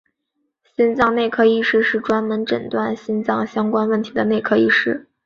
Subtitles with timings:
[0.75, 5.07] 心脏内科医师是专门诊断心脏相关问题的内科医师。